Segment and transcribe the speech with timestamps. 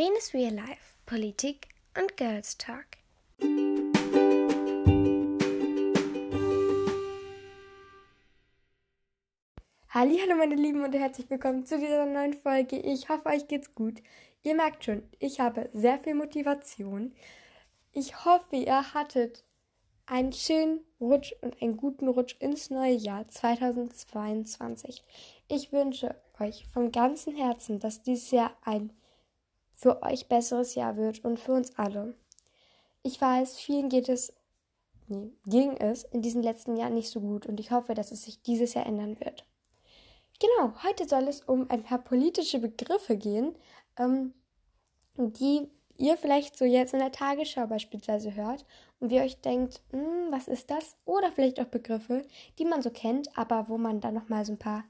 [0.00, 2.86] Lenes Real Life, Politik und Girls Talk.
[9.90, 12.78] Hallo meine Lieben und herzlich willkommen zu dieser neuen Folge.
[12.78, 14.02] Ich hoffe, euch geht's gut.
[14.42, 17.12] Ihr merkt schon, ich habe sehr viel Motivation.
[17.92, 19.44] Ich hoffe, ihr hattet
[20.06, 25.04] einen schönen Rutsch und einen guten Rutsch ins neue Jahr 2022.
[25.48, 28.94] Ich wünsche euch vom ganzen Herzen, dass dieses Jahr ein
[29.80, 32.14] für euch besseres Jahr wird und für uns alle.
[33.02, 34.32] Ich weiß, vielen geht es,
[35.08, 38.24] nee, ging es in diesen letzten Jahren nicht so gut und ich hoffe, dass es
[38.24, 39.46] sich dieses Jahr ändern wird.
[40.38, 43.54] Genau, heute soll es um ein paar politische Begriffe gehen,
[43.98, 44.34] ähm,
[45.16, 48.66] die ihr vielleicht so jetzt in der Tagesschau beispielsweise hört
[49.00, 50.96] und wie euch denkt, hm, was ist das?
[51.06, 52.26] Oder vielleicht auch Begriffe,
[52.58, 54.84] die man so kennt, aber wo man dann nochmal so ein paar,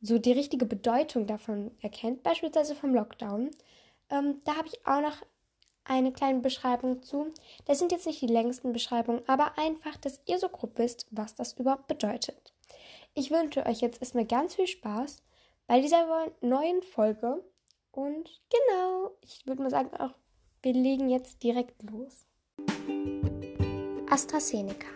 [0.00, 3.50] so die richtige Bedeutung davon erkennt, beispielsweise vom Lockdown.
[4.12, 5.16] Ähm, da habe ich auch noch
[5.84, 7.32] eine kleine Beschreibung zu.
[7.64, 11.34] Das sind jetzt nicht die längsten Beschreibungen, aber einfach, dass ihr so grob wisst, was
[11.34, 12.52] das überhaupt bedeutet.
[13.14, 15.22] Ich wünsche euch jetzt erstmal ganz viel Spaß
[15.66, 17.42] bei dieser neuen Folge.
[17.90, 20.14] Und genau, ich würde mal sagen, auch
[20.62, 22.26] wir legen jetzt direkt los.
[24.08, 24.86] AstraZeneca.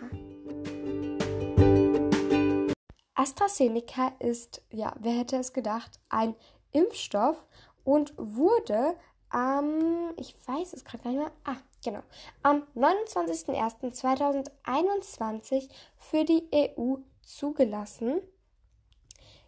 [3.15, 6.35] AstraZeneca ist, ja, wer hätte es gedacht, ein
[6.71, 7.45] Impfstoff
[7.83, 8.95] und wurde
[9.29, 12.01] am, ich weiß es gerade gar nicht mehr, ah, genau,
[12.43, 18.21] am 29.01.2021 für die EU zugelassen.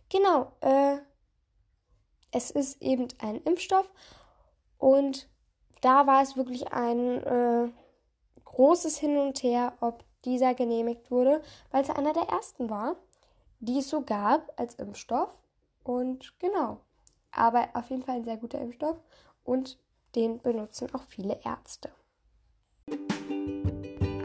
[0.09, 0.97] Genau, äh,
[2.31, 3.89] es ist eben ein Impfstoff
[4.77, 5.30] und
[5.81, 7.69] da war es wirklich ein äh,
[8.45, 12.95] großes Hin und Her, ob dieser genehmigt wurde, weil es einer der ersten war,
[13.59, 15.31] die es so gab als Impfstoff.
[15.83, 16.81] Und genau,
[17.31, 18.97] aber auf jeden Fall ein sehr guter Impfstoff
[19.50, 19.80] und
[20.16, 21.89] den benutzen auch viele Ärzte.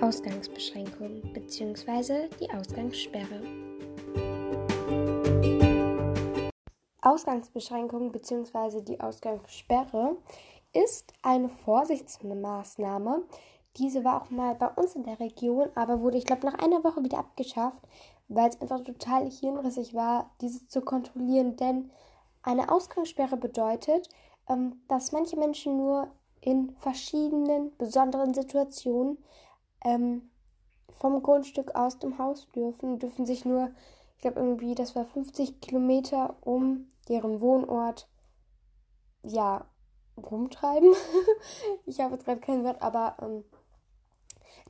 [0.03, 2.29] Ausgangsbeschränkungen bzw.
[2.39, 3.41] die Ausgangssperre.
[7.01, 8.83] Ausgangsbeschränkung bzw.
[8.83, 10.17] die Ausgangssperre
[10.75, 13.23] ist eine Vorsichtsmaßnahme.
[13.79, 16.85] Diese war auch mal bei uns in der Region, aber wurde, ich glaube, nach einer
[16.85, 17.81] Woche wieder abgeschafft,
[18.29, 21.57] weil es einfach total hirnrissig war, diese zu kontrollieren.
[21.57, 21.91] Denn
[22.43, 24.11] eine Ausgangssperre bedeutet,
[24.49, 26.09] ähm, dass manche Menschen nur
[26.41, 29.19] in verschiedenen besonderen Situationen
[29.85, 30.31] ähm,
[30.99, 33.71] vom Grundstück aus dem Haus dürfen, dürfen sich nur,
[34.17, 38.09] ich glaube irgendwie, das war 50 Kilometer um deren Wohnort,
[39.23, 39.67] ja,
[40.17, 40.95] rumtreiben.
[41.87, 43.45] ich habe jetzt gerade kein Wort, aber ähm,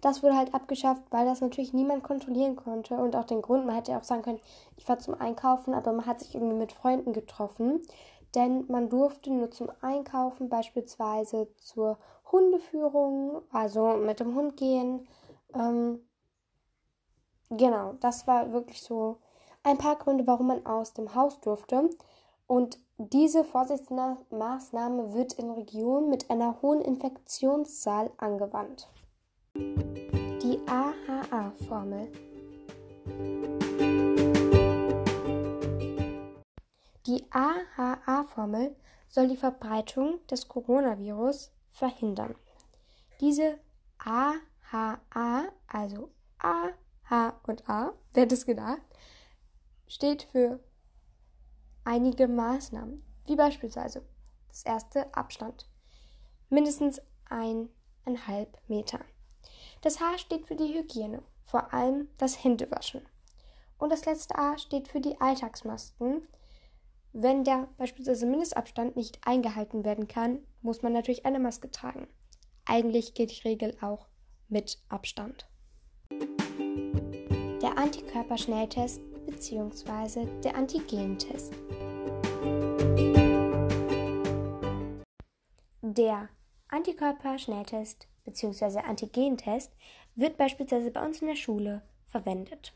[0.00, 3.74] das wurde halt abgeschafft, weil das natürlich niemand kontrollieren konnte und auch den Grund, man
[3.74, 4.40] hätte ja auch sagen können,
[4.76, 7.80] ich fahre zum Einkaufen, aber man hat sich irgendwie mit Freunden getroffen,
[8.34, 11.98] denn man durfte nur zum Einkaufen, beispielsweise zur
[12.30, 15.06] Hundeführung, also mit dem Hund gehen.
[15.54, 16.00] Ähm,
[17.50, 19.18] genau, das war wirklich so
[19.62, 21.90] ein paar Gründe, warum man aus dem Haus durfte.
[22.46, 28.88] Und diese Vorsichtsmaßnahme wird in Regionen mit einer hohen Infektionszahl angewandt.
[29.56, 32.08] Die AHA-Formel.
[37.06, 38.74] Die AHA-Formel
[39.08, 42.34] soll die Verbreitung des Coronavirus verhindern.
[43.20, 43.58] Diese
[43.98, 46.70] AHA, also A,
[47.10, 48.80] H und A, wer hätte es gedacht,
[49.86, 50.60] steht für
[51.84, 54.02] einige Maßnahmen, wie beispielsweise
[54.48, 55.68] das erste Abstand,
[56.48, 59.00] mindestens eineinhalb Meter.
[59.82, 63.06] Das H steht für die Hygiene, vor allem das Händewaschen.
[63.78, 66.26] Und das letzte A steht für die Alltagsmasken.
[67.16, 72.08] Wenn der beispielsweise Mindestabstand nicht eingehalten werden kann, muss man natürlich eine Maske tragen.
[72.64, 74.08] Eigentlich gilt die Regel auch
[74.48, 75.48] mit Abstand.
[76.10, 80.26] Der Antikörperschnelltest bzw.
[80.42, 81.52] der Antigentest.
[85.82, 86.28] Der
[86.66, 88.80] Antikörperschnelltest bzw.
[88.80, 89.70] Antigentest
[90.16, 92.74] wird beispielsweise bei uns in der Schule verwendet.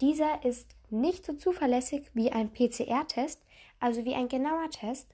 [0.00, 3.42] Dieser ist nicht so zuverlässig wie ein PCR-Test,
[3.80, 5.08] also wie ein genauer Test,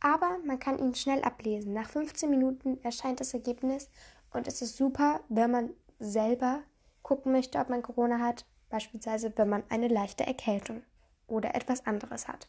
[0.00, 1.72] aber man kann ihn schnell ablesen.
[1.72, 3.88] Nach 15 Minuten erscheint das Ergebnis
[4.32, 6.62] und es ist super, wenn man selber
[7.02, 10.82] gucken möchte, ob man Corona hat, beispielsweise wenn man eine leichte Erkältung
[11.26, 12.46] oder etwas anderes hat.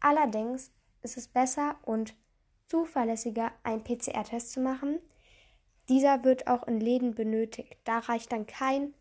[0.00, 2.14] Allerdings ist es besser und
[2.66, 5.00] zuverlässiger, einen PCR-Test zu machen,
[5.88, 7.76] dieser wird auch in Läden benötigt.
[7.84, 8.94] Da reicht dann kein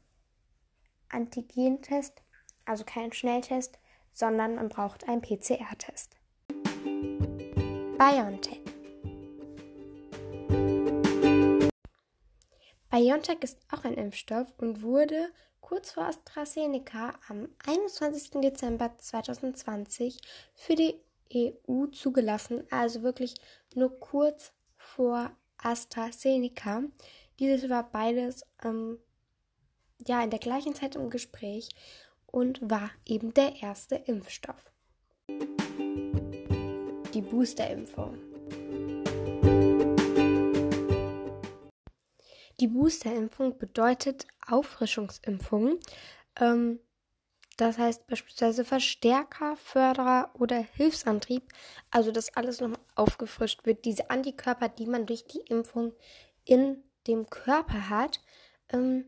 [1.09, 2.21] Antigentest,
[2.65, 3.79] also keinen Schnelltest,
[4.11, 6.15] sondern man braucht einen PCR-Test.
[7.97, 8.61] BioNTech
[12.89, 18.41] BioNTech ist auch ein Impfstoff und wurde kurz vor AstraZeneca am 21.
[18.41, 20.19] Dezember 2020
[20.55, 20.95] für die
[21.33, 23.35] EU zugelassen, also wirklich
[23.75, 26.83] nur kurz vor AstraZeneca.
[27.39, 28.97] Dieses war beides ähm,
[30.07, 31.69] ja in der gleichen Zeit im Gespräch
[32.25, 34.71] und war eben der erste Impfstoff.
[37.13, 38.17] Die Boosterimpfung.
[42.59, 45.79] Die Boosterimpfung bedeutet Auffrischungsimpfung.
[46.39, 46.79] Ähm,
[47.57, 51.43] das heißt beispielsweise Verstärker, Förderer oder Hilfsantrieb.
[51.89, 53.85] Also dass alles nochmal aufgefrischt wird.
[53.85, 55.93] Diese Antikörper, die man durch die Impfung
[56.45, 58.21] in dem Körper hat.
[58.69, 59.05] Ähm,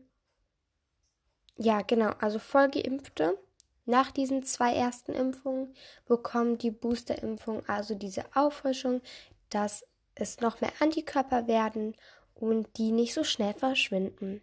[1.56, 2.10] ja, genau.
[2.20, 3.38] Also Vollgeimpfte
[3.84, 5.74] nach diesen zwei ersten Impfungen
[6.06, 9.02] bekommen die Boosterimpfung also diese Auffrischung,
[9.50, 9.84] dass
[10.14, 11.96] es noch mehr Antikörper werden
[12.34, 14.42] und die nicht so schnell verschwinden.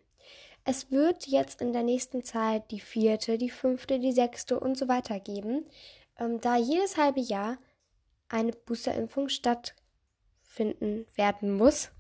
[0.65, 4.87] Es wird jetzt in der nächsten Zeit die vierte, die fünfte, die sechste und so
[4.87, 5.65] weiter geben,
[6.19, 7.57] ähm, da jedes halbe Jahr
[8.27, 11.91] eine Boosterimpfung stattfinden werden muss.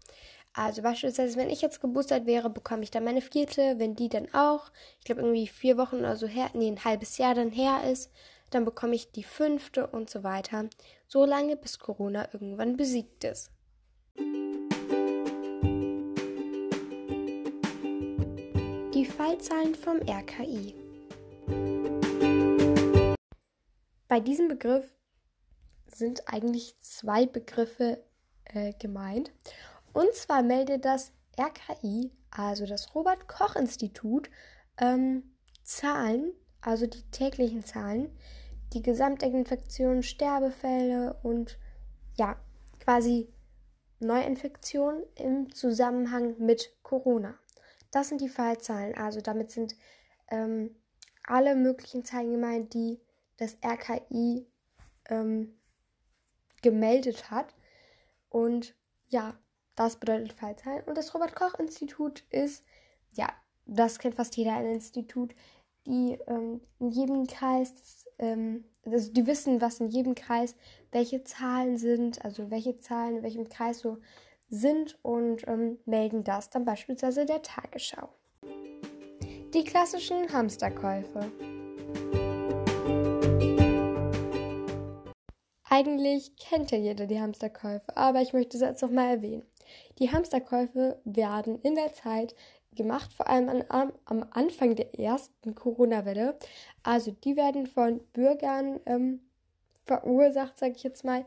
[0.59, 3.75] Also beispielsweise, wenn ich jetzt geboostert wäre, bekomme ich dann meine vierte.
[3.77, 4.69] Wenn die dann auch,
[4.99, 8.11] ich glaube irgendwie vier Wochen oder so her, nee, ein halbes Jahr dann her ist,
[8.49, 10.69] dann bekomme ich die fünfte und so weiter.
[11.07, 13.51] So lange, bis Corona irgendwann besiegt ist.
[18.93, 20.75] Die Fallzahlen vom RKI.
[24.09, 24.93] Bei diesem Begriff
[25.87, 28.03] sind eigentlich zwei Begriffe
[28.43, 29.31] äh, gemeint.
[29.93, 34.29] Und zwar meldet das RKI, also das Robert Koch Institut,
[34.77, 38.09] ähm, Zahlen, also die täglichen Zahlen,
[38.73, 41.57] die Gesamtinfektionen, Sterbefälle und
[42.15, 42.37] ja,
[42.79, 43.31] quasi
[43.99, 47.37] Neuinfektionen im Zusammenhang mit Corona.
[47.91, 48.95] Das sind die Fallzahlen.
[48.95, 49.75] Also damit sind
[50.29, 50.75] ähm,
[51.23, 52.99] alle möglichen Zahlen gemeint, die
[53.37, 54.47] das RKI
[55.09, 55.59] ähm,
[56.61, 57.53] gemeldet hat.
[58.29, 58.75] Und
[59.07, 59.37] ja,
[59.79, 60.83] das bedeutet Fallzahlen.
[60.87, 62.65] Und das Robert-Koch-Institut ist,
[63.13, 63.29] ja,
[63.65, 65.33] das kennt fast jeder ein Institut,
[65.87, 70.57] die ähm, in jedem Kreis, ähm, also die wissen, was in jedem Kreis,
[70.91, 73.99] welche Zahlen sind, also welche Zahlen in welchem Kreis so
[74.49, 78.09] sind und ähm, melden das dann beispielsweise der Tagesschau.
[79.53, 81.31] Die klassischen Hamsterkäufe.
[85.69, 89.45] Eigentlich kennt ja jeder die Hamsterkäufe, aber ich möchte es jetzt noch mal erwähnen.
[89.99, 92.35] Die Hamsterkäufe werden in der Zeit
[92.75, 96.37] gemacht, vor allem an, am Anfang der ersten Corona-Welle.
[96.83, 99.21] Also die werden von Bürgern ähm,
[99.85, 101.25] verursacht, sage ich jetzt mal.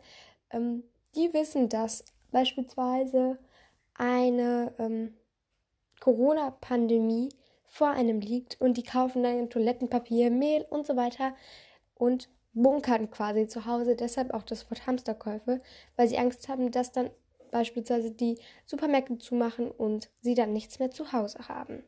[0.50, 0.84] Ähm,
[1.14, 3.38] die wissen, dass beispielsweise
[3.94, 5.14] eine ähm,
[6.00, 7.28] Corona-Pandemie
[7.66, 11.34] vor einem liegt und die kaufen dann Toilettenpapier, Mehl und so weiter
[11.94, 13.96] und bunkern quasi zu Hause.
[13.96, 15.60] Deshalb auch das Wort Hamsterkäufe,
[15.96, 17.10] weil sie Angst haben, dass dann
[17.52, 21.84] beispielsweise die Supermärkte zumachen und sie dann nichts mehr zu Hause haben.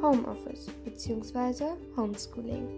[0.00, 1.64] Homeoffice bzw.
[1.96, 2.68] Homeschooling.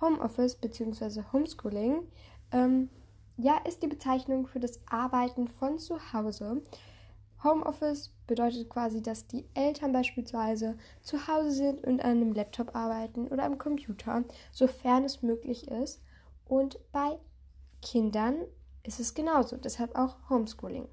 [0.00, 1.22] Homeoffice bzw.
[1.32, 2.08] Homeschooling
[2.52, 2.88] ähm,
[3.36, 6.62] ja, ist die Bezeichnung für das Arbeiten von zu Hause.
[7.42, 13.28] Homeoffice bedeutet quasi, dass die Eltern beispielsweise zu Hause sind und an einem Laptop arbeiten
[13.28, 16.02] oder am Computer, sofern es möglich ist.
[16.50, 17.16] Und bei
[17.80, 18.34] Kindern
[18.82, 20.88] ist es genauso, deshalb auch Homeschooling.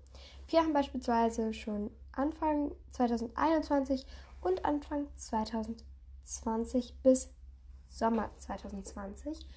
[0.46, 4.06] Wir haben beispielsweise schon Anfang 2021
[4.42, 7.32] und Anfang 2020 bis
[7.90, 9.48] Sommer 2020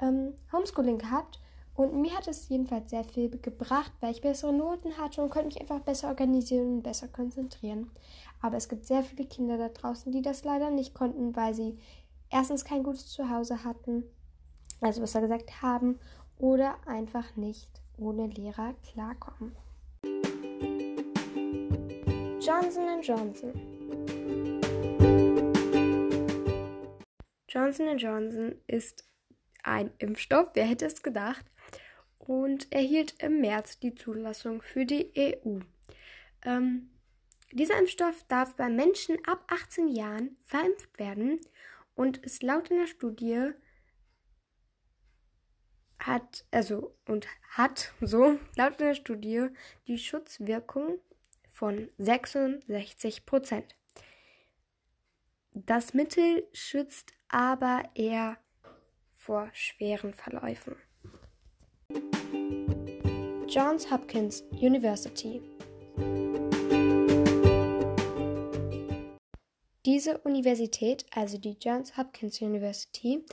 [0.00, 1.40] ähm, Homeschooling gehabt
[1.74, 5.48] und mir hat es jedenfalls sehr viel gebracht, weil ich bessere Noten hatte und konnte
[5.48, 7.90] mich einfach besser organisieren und besser konzentrieren.
[8.40, 11.80] Aber es gibt sehr viele Kinder da draußen, die das leider nicht konnten, weil sie
[12.30, 14.04] erstens kein gutes Zuhause hatten,
[14.80, 15.98] also besser gesagt haben,
[16.38, 19.56] oder einfach nicht ohne Lehrer klarkommen.
[22.40, 23.52] Johnson Johnson
[27.48, 29.04] Johnson Johnson ist
[29.64, 31.44] ein Impfstoff, wer hätte es gedacht,
[32.18, 35.58] und erhielt im März die Zulassung für die EU.
[36.44, 36.90] Ähm,
[37.52, 41.40] dieser Impfstoff darf bei Menschen ab 18 Jahren verimpft werden
[41.94, 43.52] und ist laut einer Studie
[45.98, 49.48] hat, also und hat so laut einer Studie
[49.86, 50.98] die Schutzwirkung
[51.52, 53.74] von 66 Prozent.
[55.52, 58.38] Das Mittel schützt aber eher
[59.14, 60.76] vor schweren Verläufen.
[63.48, 65.42] Johns Hopkins University.
[69.84, 73.24] Diese Universität, also die Johns Hopkins University,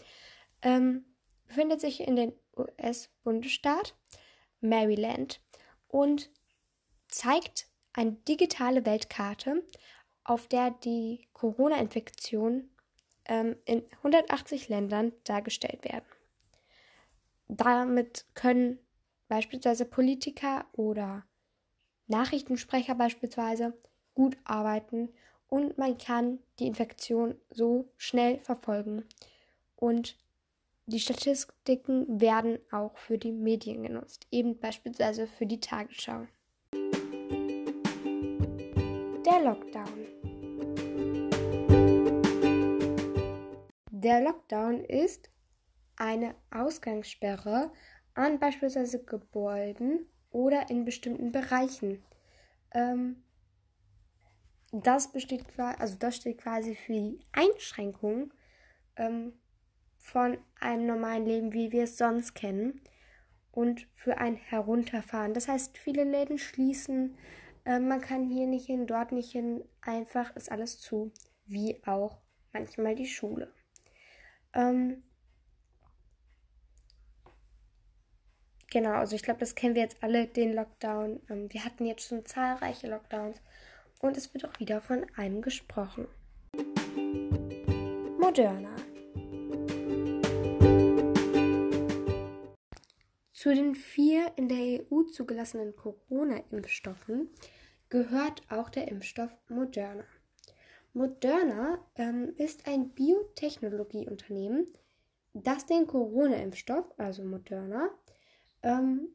[0.62, 1.06] ähm,
[1.48, 3.96] befindet sich in den US-Bundesstaat
[4.62, 5.42] Maryland
[5.88, 6.30] und
[7.08, 9.64] zeigt eine digitale Weltkarte,
[10.24, 12.70] auf der die Corona-Infektion
[13.26, 16.06] ähm, in 180 Ländern dargestellt werden.
[17.48, 18.80] Damit können
[19.28, 21.26] beispielsweise Politiker oder
[22.08, 23.74] Nachrichtensprecher beispielsweise
[24.14, 25.10] gut arbeiten
[25.48, 29.06] und man kann die Infektion so schnell verfolgen.
[29.76, 30.18] Und
[30.88, 36.28] die Statistiken werden auch für die Medien genutzt, eben beispielsweise für die Tagesschau.
[39.26, 40.06] Der Lockdown.
[43.90, 45.32] Der Lockdown ist
[45.96, 47.72] eine Ausgangssperre
[48.14, 52.04] an beispielsweise Gebäuden oder in bestimmten Bereichen.
[52.72, 53.24] Ähm,
[54.72, 58.32] das besteht also das steht quasi für die Einschränkung
[58.98, 59.34] ähm,
[60.06, 62.80] von einem normalen Leben, wie wir es sonst kennen,
[63.52, 65.34] und für ein Herunterfahren.
[65.34, 67.18] Das heißt, viele Läden schließen,
[67.66, 71.12] äh, man kann hier nicht hin, dort nicht hin, einfach ist alles zu,
[71.46, 72.20] wie auch
[72.54, 73.52] manchmal die Schule.
[74.54, 75.04] Ähm,
[78.70, 81.22] genau, also ich glaube, das kennen wir jetzt alle, den Lockdown.
[81.30, 83.42] Ähm, wir hatten jetzt schon zahlreiche Lockdowns
[84.02, 86.08] und es wird auch wieder von einem gesprochen.
[88.20, 88.85] Moderna.
[93.46, 97.30] Zu den vier in der EU zugelassenen Corona-Impfstoffen
[97.90, 100.04] gehört auch der Impfstoff Moderna.
[100.94, 104.74] Moderna ähm, ist ein Biotechnologieunternehmen,
[105.36, 107.92] das den Corona-Impfstoff, also Moderna,
[108.64, 109.10] ähm,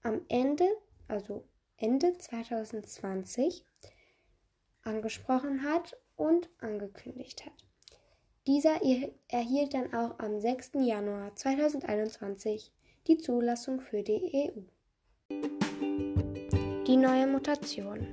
[0.00, 0.66] am Ende,
[1.08, 3.66] also Ende 2020
[4.80, 7.71] angesprochen hat und angekündigt hat.
[8.48, 8.80] Dieser
[9.28, 10.72] erhielt dann auch am 6.
[10.80, 12.72] Januar 2021
[13.06, 14.62] die Zulassung für die EU.
[16.88, 18.04] Die neue Mutation.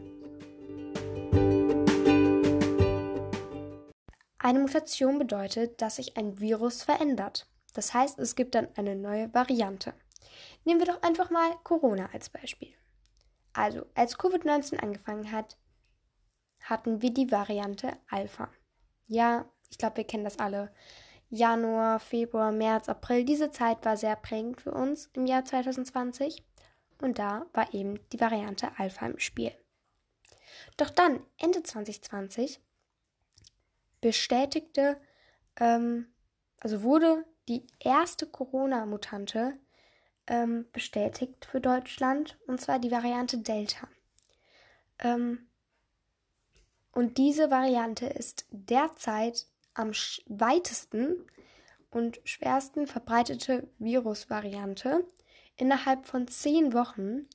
[4.38, 7.48] Eine Mutation bedeutet, dass sich ein Virus verändert.
[7.74, 9.95] Das heißt, es gibt dann eine neue Variante.
[10.63, 12.71] Nehmen wir doch einfach mal Corona als Beispiel.
[13.53, 15.57] Also, als Covid-19 angefangen hat,
[16.62, 18.50] hatten wir die Variante Alpha.
[19.07, 20.71] Ja, ich glaube, wir kennen das alle.
[21.29, 26.43] Januar, Februar, März, April, diese Zeit war sehr prägend für uns im Jahr 2020.
[27.01, 29.53] Und da war eben die Variante Alpha im Spiel.
[30.77, 32.59] Doch dann, Ende 2020,
[34.01, 34.99] bestätigte,
[35.59, 36.07] ähm,
[36.59, 39.57] also wurde die erste Corona-Mutante
[40.27, 43.88] ähm, bestätigt für Deutschland, und zwar die Variante Delta.
[44.99, 45.47] Ähm,
[46.91, 49.91] und diese Variante ist derzeit am
[50.27, 51.25] weitesten
[51.91, 55.05] und schwersten verbreitete Virusvariante.
[55.55, 57.27] Innerhalb von zehn Wochen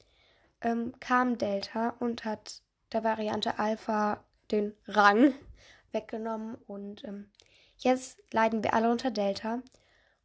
[0.61, 2.63] ähm, kam Delta und hat
[2.93, 5.35] der Variante Alpha den Rang
[5.93, 7.31] weggenommen und ähm,
[7.77, 9.63] jetzt leiden wir alle unter Delta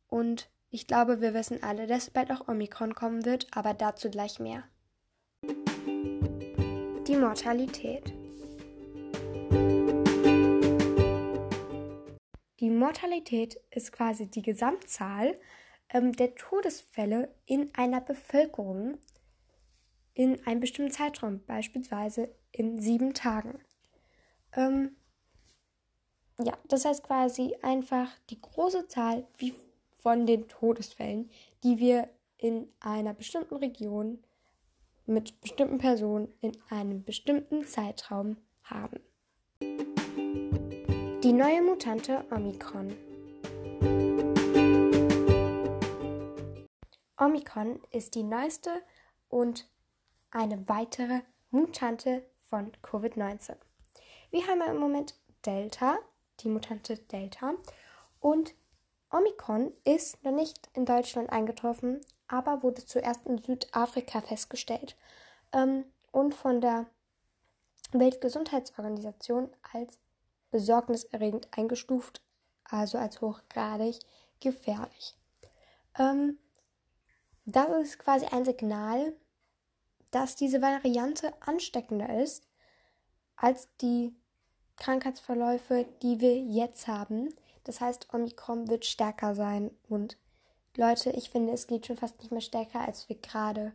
[0.07, 4.39] und ich glaube, wir wissen alle, dass bald auch Omikron kommen wird, aber dazu gleich
[4.39, 4.63] mehr.
[7.07, 8.13] Die Mortalität.
[12.59, 15.39] Die Mortalität ist quasi die Gesamtzahl
[15.89, 18.97] ähm, der Todesfälle in einer Bevölkerung
[20.13, 23.59] in einem bestimmten Zeitraum, beispielsweise in sieben Tagen.
[24.53, 24.97] Ähm,
[26.37, 29.53] ja, das heißt quasi einfach die große Zahl, wie
[30.01, 31.29] von den Todesfällen,
[31.63, 34.19] die wir in einer bestimmten Region
[35.05, 38.99] mit bestimmten Personen in einem bestimmten Zeitraum haben.
[41.29, 42.97] Die neue Mutante Omikron.
[47.19, 48.71] Omikron ist die neueste
[49.27, 49.69] und
[50.31, 51.21] eine weitere
[51.51, 53.57] Mutante von Covid-19.
[54.31, 55.99] Wir haben im Moment Delta,
[56.39, 57.53] die Mutante Delta,
[58.19, 58.55] und
[59.11, 64.97] Omikron ist noch nicht in Deutschland eingetroffen, aber wurde zuerst in Südafrika festgestellt
[65.53, 66.87] ähm, und von der
[67.91, 69.99] Weltgesundheitsorganisation als
[70.51, 72.21] besorgniserregend eingestuft,
[72.63, 73.99] also als hochgradig
[74.39, 75.17] gefährlich.
[75.97, 76.37] Ähm,
[77.45, 79.13] das ist quasi ein Signal,
[80.11, 82.47] dass diese Variante ansteckender ist
[83.35, 84.15] als die
[84.75, 87.33] Krankheitsverläufe, die wir jetzt haben.
[87.63, 90.17] Das heißt, Omikron wird stärker sein und
[90.75, 93.73] Leute, ich finde, es geht schon fast nicht mehr stärker, als wir gerade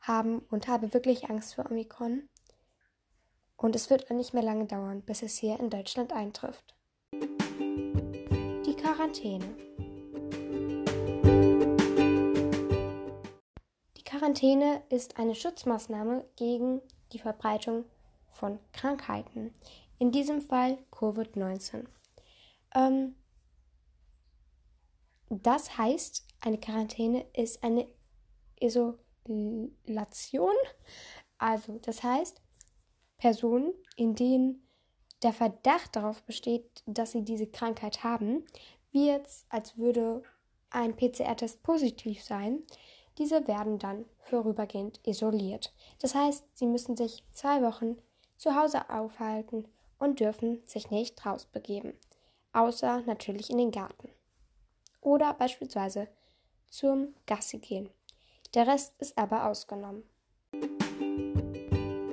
[0.00, 2.28] haben und habe wirklich Angst vor Omikron.
[3.64, 6.76] Und es wird nicht mehr lange dauern, bis es hier in Deutschland eintrifft.
[7.14, 9.56] Die Quarantäne.
[13.96, 16.82] Die Quarantäne ist eine Schutzmaßnahme gegen
[17.14, 17.86] die Verbreitung
[18.28, 19.54] von Krankheiten.
[19.98, 21.86] In diesem Fall Covid-19.
[22.74, 23.14] Ähm,
[25.30, 27.88] das heißt, eine Quarantäne ist eine
[28.60, 30.54] Isolation.
[31.38, 32.43] Also, das heißt,
[33.24, 34.68] Personen, in denen
[35.22, 38.44] der Verdacht darauf besteht, dass sie diese Krankheit haben,
[38.92, 40.22] wie jetzt als würde
[40.68, 42.62] ein PCR-Test positiv sein,
[43.16, 45.72] diese werden dann vorübergehend isoliert.
[46.00, 47.96] Das heißt, sie müssen sich zwei Wochen
[48.36, 51.94] zu Hause aufhalten und dürfen sich nicht rausbegeben,
[52.52, 54.10] außer natürlich in den Garten.
[55.00, 56.08] Oder beispielsweise
[56.68, 57.88] zum Gassi gehen.
[58.52, 60.02] Der Rest ist aber ausgenommen.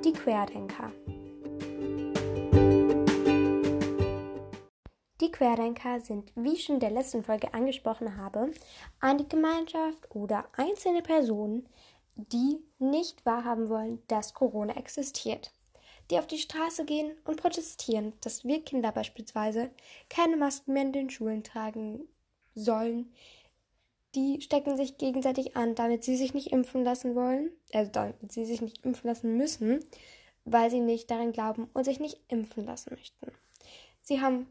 [0.02, 0.90] Die Querdenker.
[5.22, 8.50] Die Querdenker sind, wie ich schon in der letzten Folge angesprochen habe,
[8.98, 11.68] eine Gemeinschaft oder einzelne Personen,
[12.16, 15.52] die nicht wahrhaben wollen, dass Corona existiert.
[16.10, 19.70] Die auf die Straße gehen und protestieren, dass wir Kinder beispielsweise
[20.10, 22.00] keine Masken mehr in den Schulen tragen
[22.56, 23.12] sollen.
[24.16, 28.44] Die stecken sich gegenseitig an, damit sie sich nicht impfen lassen wollen, also damit sie
[28.44, 29.84] sich nicht impfen lassen müssen,
[30.44, 33.30] weil sie nicht daran glauben und sich nicht impfen lassen möchten.
[34.02, 34.48] Sie haben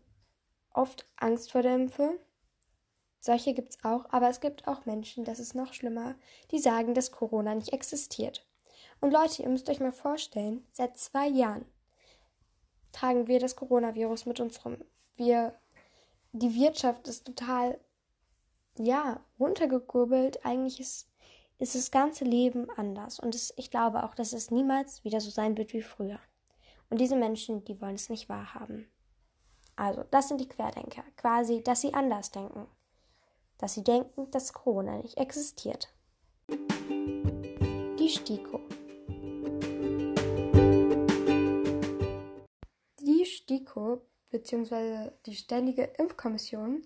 [0.73, 2.19] oft Angst vor der Impfe.
[3.19, 6.15] Solche gibt es auch, aber es gibt auch Menschen, das ist noch schlimmer,
[6.49, 8.45] die sagen, dass Corona nicht existiert.
[8.99, 11.65] Und Leute, ihr müsst euch mal vorstellen, seit zwei Jahren
[12.91, 14.77] tragen wir das Coronavirus mit uns rum.
[15.15, 15.55] Wir,
[16.31, 17.79] die Wirtschaft ist total,
[18.77, 20.45] ja, runtergekurbelt.
[20.45, 21.09] Eigentlich ist,
[21.57, 23.19] ist das ganze Leben anders.
[23.19, 26.19] Und es, ich glaube auch, dass es niemals wieder so sein wird wie früher.
[26.89, 28.87] Und diese Menschen, die wollen es nicht wahrhaben.
[29.75, 31.03] Also, das sind die Querdenker.
[31.17, 32.67] Quasi, dass sie anders denken.
[33.57, 35.93] Dass sie denken, dass Corona nicht existiert.
[36.49, 38.59] Die STIKO.
[42.99, 45.11] Die STIKO bzw.
[45.25, 46.83] die Ständige Impfkommission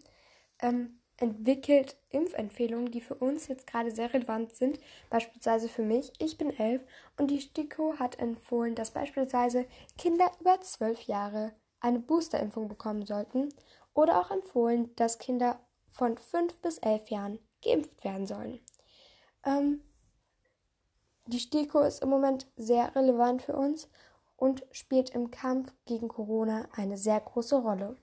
[0.59, 4.79] ähm, entwickelt Impfempfehlungen, die für uns jetzt gerade sehr relevant sind.
[5.09, 6.83] Beispielsweise für mich, ich bin elf
[7.17, 9.65] und die STIKO hat empfohlen, dass beispielsweise
[9.97, 11.53] Kinder über zwölf Jahre
[11.85, 13.49] eine Boosterimpfung bekommen sollten
[13.93, 18.59] oder auch empfohlen, dass Kinder von 5 bis 11 Jahren geimpft werden sollen.
[19.45, 19.81] Ähm,
[21.27, 23.87] die STIKO ist im Moment sehr relevant für uns
[24.35, 27.95] und spielt im Kampf gegen Corona eine sehr große Rolle.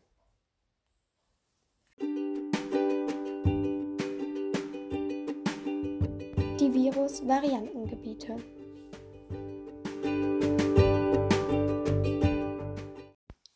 [6.60, 8.61] Die Virus-Variantengebiete.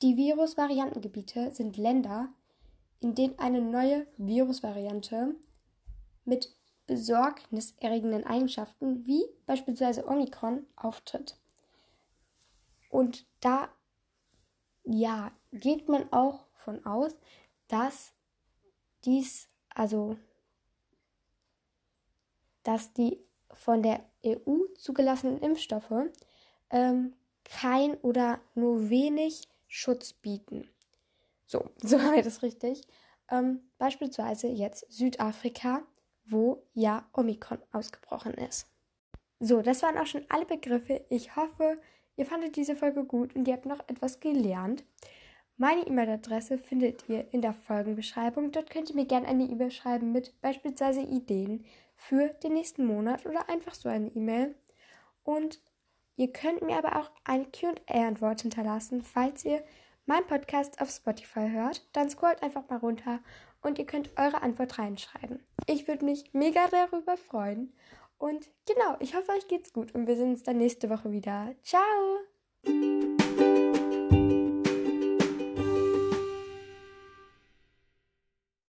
[0.03, 2.29] Die Virusvariantengebiete sind Länder,
[3.01, 5.35] in denen eine neue Virusvariante
[6.25, 6.55] mit
[6.87, 11.39] besorgniserregenden Eigenschaften wie beispielsweise Omikron auftritt.
[12.91, 13.69] Und da
[14.85, 17.17] ja, geht man auch von aus,
[17.69, 18.13] dass
[19.05, 20.17] dies, also
[22.63, 23.19] dass die
[23.53, 26.11] von der EU zugelassenen Impfstoffe
[26.71, 30.69] ähm, kein oder nur wenig Schutz bieten.
[31.47, 32.83] So, soweit ist richtig.
[33.31, 35.83] Ähm, beispielsweise jetzt Südafrika,
[36.25, 38.67] wo ja Omikron ausgebrochen ist.
[39.39, 41.05] So, das waren auch schon alle Begriffe.
[41.11, 41.77] Ich hoffe,
[42.17, 44.85] ihr fandet diese Folge gut und ihr habt noch etwas gelernt.
[45.59, 48.53] Meine E-Mail-Adresse findet ihr in der Folgenbeschreibung.
[48.53, 53.27] Dort könnt ihr mir gerne eine E-Mail schreiben mit beispielsweise Ideen für den nächsten Monat
[53.27, 54.55] oder einfach so eine E-Mail.
[55.23, 55.61] Und
[56.19, 59.63] Ihr könnt mir aber auch eine QA-Antwort hinterlassen, falls ihr
[60.07, 61.87] meinen Podcast auf Spotify hört.
[61.93, 63.21] Dann scrollt einfach mal runter
[63.61, 65.45] und ihr könnt eure Antwort reinschreiben.
[65.67, 67.75] Ich würde mich mega darüber freuen.
[68.17, 71.55] Und genau, ich hoffe, euch geht's gut und wir sehen uns dann nächste Woche wieder.
[71.63, 71.83] Ciao!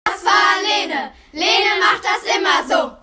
[0.04, 1.12] Das war Lene.
[1.32, 2.93] Lene macht das immer so.